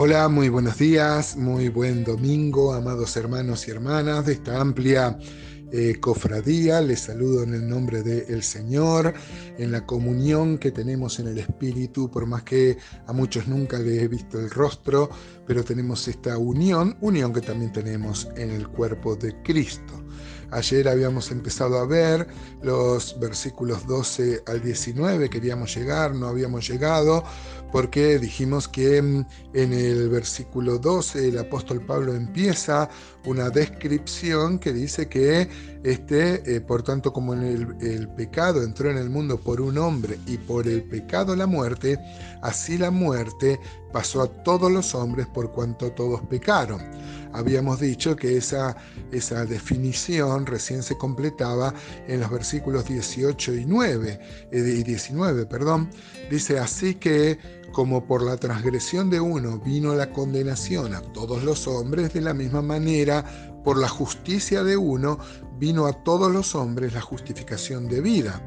[0.00, 5.18] Hola, muy buenos días, muy buen domingo, amados hermanos y hermanas de esta amplia
[5.72, 6.80] eh, cofradía.
[6.80, 9.12] Les saludo en el nombre del Señor,
[9.58, 14.00] en la comunión que tenemos en el Espíritu, por más que a muchos nunca les
[14.00, 15.10] he visto el rostro,
[15.48, 20.04] pero tenemos esta unión, unión que también tenemos en el cuerpo de Cristo.
[20.50, 22.26] Ayer habíamos empezado a ver
[22.62, 27.22] los versículos 12 al 19, queríamos llegar, no habíamos llegado,
[27.72, 32.88] porque dijimos que mm, en el versículo 12 el apóstol Pablo empieza
[33.24, 35.48] una descripción que dice que,
[35.84, 40.38] este, eh, por tanto, como el pecado entró en el mundo por un hombre y
[40.38, 41.98] por el pecado la muerte,
[42.42, 43.60] así la muerte
[43.92, 46.80] pasó a todos los hombres por cuanto todos pecaron
[47.32, 48.76] habíamos dicho que esa,
[49.12, 51.74] esa definición recién se completaba
[52.06, 55.90] en los versículos 18 y 9, eh, y 19, perdón.
[56.30, 57.38] Dice así que
[57.72, 62.34] como por la transgresión de uno vino la condenación a todos los hombres, de la
[62.34, 63.24] misma manera
[63.64, 65.18] por la justicia de uno
[65.58, 68.40] vino a todos los hombres la justificación de vida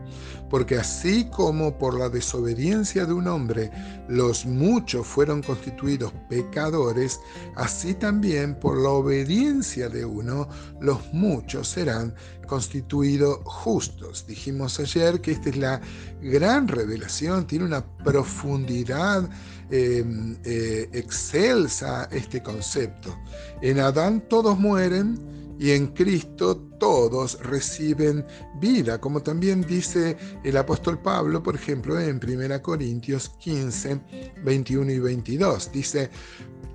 [0.52, 3.72] porque así como por la desobediencia de un hombre
[4.10, 7.22] los muchos fueron constituidos pecadores,
[7.56, 10.50] así también por la obediencia de uno
[10.82, 12.14] los muchos serán
[12.48, 14.26] constituidos justos.
[14.28, 15.80] Dijimos ayer que esta es la
[16.22, 19.30] gran revelación, tiene una profundidad
[19.72, 20.04] eh,
[20.44, 23.18] eh, excelsa este concepto.
[23.62, 28.26] En Adán todos mueren, y en Cristo todos reciben
[28.60, 34.02] vida, como también dice el apóstol Pablo, por ejemplo, en 1 Corintios 15,
[34.44, 35.72] 21 y 22.
[35.72, 36.10] Dice,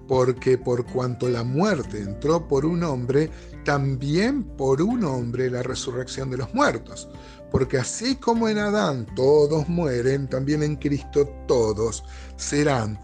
[0.06, 3.28] porque por cuanto la muerte entró por un hombre,
[3.64, 7.08] también por un hombre la resurrección de los muertos.
[7.56, 12.04] Porque así como en Adán todos mueren, también en Cristo todos
[12.36, 13.00] serán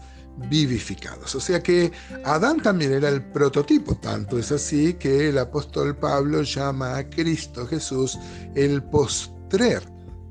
[0.47, 1.33] vivificados.
[1.33, 1.91] O sea que
[2.23, 7.65] Adán también era el prototipo, tanto es así que el apóstol Pablo llama a Cristo
[7.65, 8.19] Jesús
[8.53, 9.81] el postrer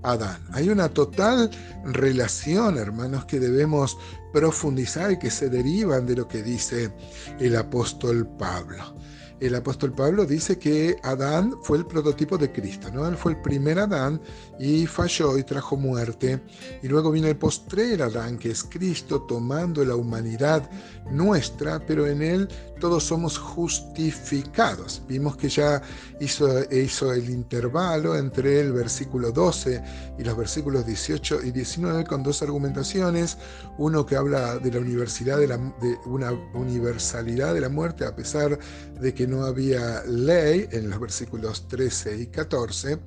[0.05, 0.41] Adán.
[0.53, 1.50] Hay una total
[1.84, 3.99] relación, hermanos, que debemos
[4.33, 6.94] profundizar y que se derivan de lo que dice
[7.41, 8.94] el apóstol Pablo
[9.42, 13.08] el apóstol Pablo dice que Adán fue el prototipo de Cristo, ¿no?
[13.08, 14.20] Él fue el primer Adán
[14.60, 16.41] y falló y trajo muerte.
[16.80, 20.70] Y luego vino el postrer Adán, que es Cristo tomando la humanidad
[21.10, 22.48] nuestra, pero en él
[22.82, 25.03] todos somos justificados.
[25.08, 25.82] Vimos que ya
[26.20, 29.82] hizo, el intervalo entre el versículo 12
[30.19, 33.38] y los versículos 18 y 19 con dos argumentaciones.
[33.78, 38.59] Uno que habla de la universidad de una universalidad de la muerte a pesar
[39.00, 42.98] de que no había ley en los versículos 13 y 14,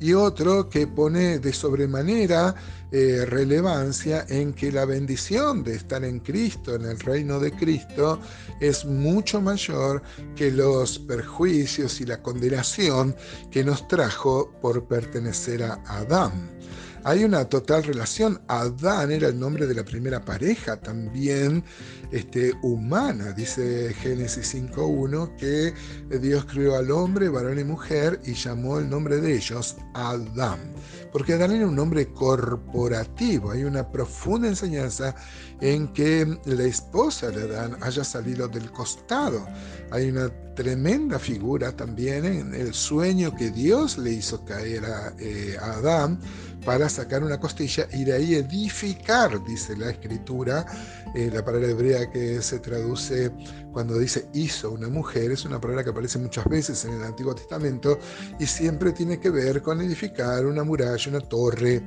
[0.00, 2.52] y otro que pone de sobremanera
[2.90, 8.20] eh, relevancia en que la bendición de estar en Cristo, en el reino de Cristo,
[8.60, 10.02] es mucho mayor
[10.34, 13.14] que los perjuicios y la condenación
[13.52, 16.58] que nos trajo por pertenecer a Adán
[17.04, 18.40] hay una total relación.
[18.48, 21.64] Adán era el nombre de la primera pareja también
[22.10, 25.74] este, humana, dice Génesis 5.1, que
[26.18, 30.58] Dios creó al hombre, varón y mujer, y llamó el nombre de ellos Adán.
[31.12, 35.14] Porque Adán era un nombre corporativo, hay una profunda enseñanza
[35.60, 39.46] en que la esposa de Adán haya salido del costado.
[39.90, 45.56] Hay una tremenda figura también en el sueño que Dios le hizo caer a, eh,
[45.60, 46.18] Adán
[46.64, 50.66] para sacar una costilla y de ahí edificar, dice la escritura,
[51.14, 53.30] eh, la palabra hebrea que se traduce
[53.72, 57.34] cuando dice hizo una mujer, es una palabra que aparece muchas veces en el Antiguo
[57.36, 57.98] Testamento
[58.40, 61.82] y siempre tiene que ver con edificar una muralla, una torre,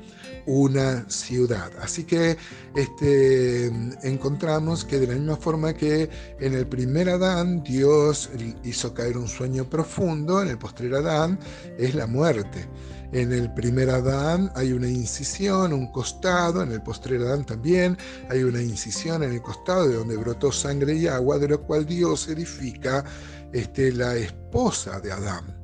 [0.46, 1.72] una ciudad.
[1.82, 2.38] Así que
[2.76, 3.68] este,
[4.04, 6.10] encontramos que de la misma forma que
[6.40, 8.30] en el primer Adán Dios
[8.64, 11.40] hizo caer un sueño profundo, en el postrer Adán
[11.78, 12.68] es la muerte.
[13.14, 17.98] En el primer Adán hay una incisión, un costado, en el postrer Adán también
[18.30, 21.86] hay una incisión en el costado de donde brotó sangre y agua, de lo cual
[21.86, 23.04] Dios edifica
[23.52, 25.61] este, la esposa de Adán.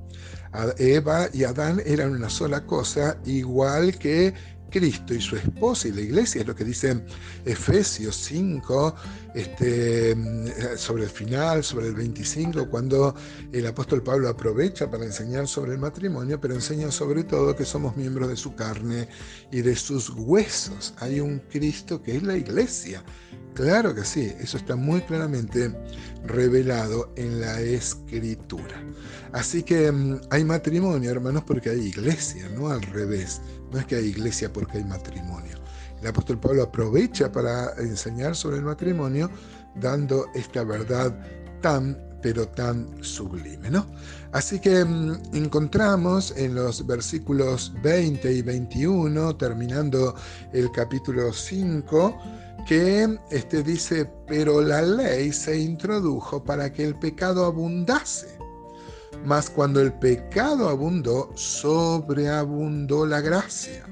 [0.77, 4.33] Eva y Adán eran una sola cosa, igual que
[4.69, 7.03] Cristo y su esposa y la iglesia, es lo que dice
[7.45, 8.95] Efesios 5,
[9.35, 10.15] este,
[10.77, 13.15] sobre el final, sobre el 25, cuando
[13.51, 17.95] el apóstol Pablo aprovecha para enseñar sobre el matrimonio, pero enseña sobre todo que somos
[17.95, 19.07] miembros de su carne
[19.51, 20.93] y de sus huesos.
[20.97, 23.03] Hay un Cristo que es la iglesia.
[23.53, 25.71] Claro que sí, eso está muy claramente
[26.25, 28.83] revelado en la escritura.
[29.31, 33.41] Así que mm, hay matrimonio, hermanos, porque hay iglesia, no al revés.
[33.71, 35.57] No es que hay iglesia porque hay matrimonio.
[36.01, 39.29] El apóstol Pablo aprovecha para enseñar sobre el matrimonio
[39.75, 41.17] dando esta verdad
[41.61, 43.85] tan pero tan sublime, ¿no?
[44.31, 50.15] Así que mm, encontramos en los versículos 20 y 21, terminando
[50.51, 52.17] el capítulo 5,
[52.67, 58.37] que este dice, pero la ley se introdujo para que el pecado abundase.
[59.25, 63.85] Mas cuando el pecado abundó, sobreabundó la gracia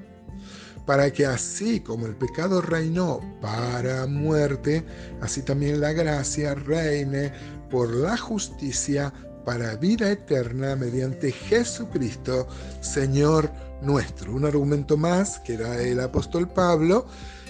[0.85, 4.85] para que así como el pecado reinó para muerte,
[5.21, 7.33] así también la gracia reine
[7.69, 9.11] por la justicia
[9.45, 12.47] para vida eterna mediante Jesucristo,
[12.81, 13.51] Señor
[13.81, 14.33] nuestro.
[14.33, 17.05] Un argumento más que era el apóstol Pablo,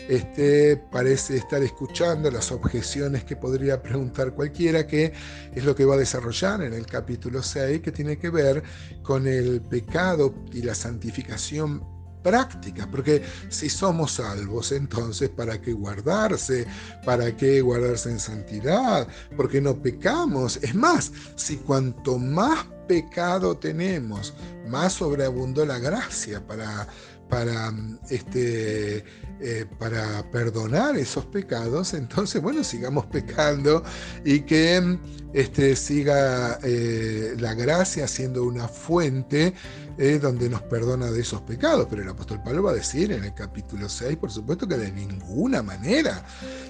[0.07, 5.13] este, parece estar escuchando las objeciones que podría preguntar cualquiera, que
[5.53, 8.63] es lo que va a desarrollar en el capítulo 6, que tiene que ver
[9.01, 16.65] con el pecado y la santificación práctica, porque si somos salvos, entonces ¿para qué guardarse?
[17.05, 19.07] ¿Para qué guardarse en santidad?
[19.37, 20.57] Porque no pecamos.
[20.63, 24.33] Es más, si cuanto más pecado tenemos,
[24.67, 26.87] más sobreabundó la gracia para,
[27.29, 27.73] para,
[28.09, 29.03] este,
[29.39, 33.83] eh, para perdonar esos pecados, entonces, bueno, sigamos pecando
[34.23, 34.97] y que
[35.33, 39.53] este, siga eh, la gracia siendo una fuente
[39.97, 41.87] eh, donde nos perdona de esos pecados.
[41.89, 44.91] Pero el apóstol Pablo va a decir en el capítulo 6, por supuesto que de
[44.91, 46.25] ninguna manera.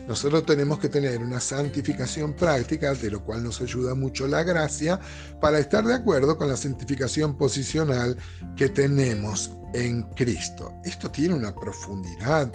[0.08, 5.00] Nosotros tenemos que tener una santificación práctica, de lo cual nos ayuda mucho la gracia,
[5.42, 8.18] para estar de acuerdo con la santificación posicional
[8.56, 10.74] que tenemos en Cristo.
[10.84, 12.52] Esto tiene una profundidad,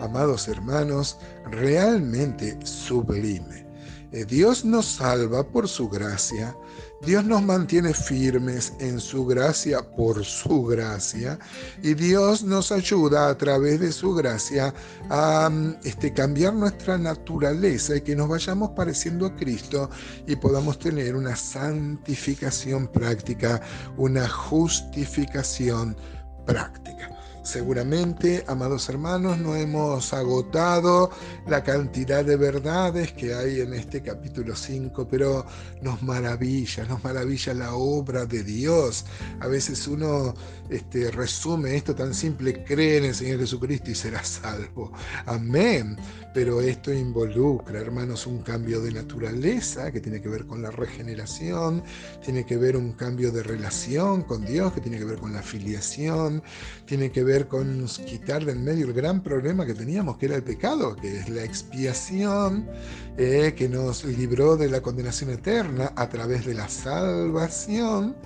[0.00, 1.18] amados hermanos,
[1.50, 3.64] realmente sublime.
[4.12, 6.56] Eh, Dios nos salva por su gracia,
[7.04, 11.38] Dios nos mantiene firmes en su gracia por su gracia
[11.82, 14.72] y Dios nos ayuda a través de su gracia
[15.10, 19.90] a mm, este, cambiar nuestra naturaleza y que nos vayamos pareciendo a Cristo
[20.28, 23.60] y podamos tener una santificación práctica,
[23.96, 25.96] una justificación
[26.44, 27.13] práctica.
[27.44, 31.10] Seguramente, amados hermanos, no hemos agotado
[31.46, 35.44] la cantidad de verdades que hay en este capítulo 5, pero
[35.82, 39.04] nos maravilla, nos maravilla la obra de Dios.
[39.40, 40.34] A veces uno
[40.70, 44.90] este, resume esto tan simple, cree en el Señor Jesucristo y será salvo.
[45.26, 45.98] Amén.
[46.32, 51.84] Pero esto involucra, hermanos, un cambio de naturaleza que tiene que ver con la regeneración,
[52.24, 55.42] tiene que ver un cambio de relación con Dios, que tiene que ver con la
[55.42, 56.42] filiación,
[56.86, 60.36] tiene que ver con quitar de en medio el gran problema que teníamos, que era
[60.36, 62.68] el pecado, que es la expiación,
[63.16, 68.16] eh, que nos libró de la condenación eterna a través de la salvación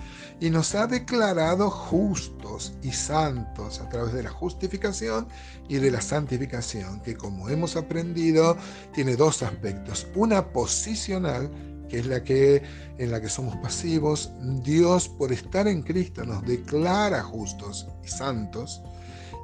[0.40, 5.26] y nos ha declarado justos y santos a través de la justificación
[5.68, 8.56] y de la santificación, que como hemos aprendido
[8.92, 10.06] tiene dos aspectos.
[10.14, 11.50] Una posicional,
[11.88, 12.62] que es la que
[12.98, 14.30] en la que somos pasivos,
[14.62, 18.82] Dios por estar en Cristo nos declara justos y santos,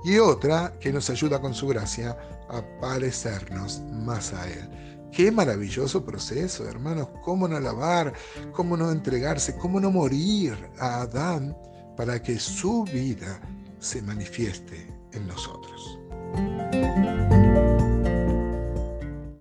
[0.05, 2.17] y otra que nos ayuda con su gracia
[2.49, 4.69] a parecernos más a Él.
[5.11, 7.09] Qué maravilloso proceso, hermanos.
[7.23, 8.13] Cómo no alabar,
[8.53, 11.57] cómo no entregarse, cómo no morir a Adán
[11.97, 13.41] para que su vida
[13.79, 15.99] se manifieste en nosotros.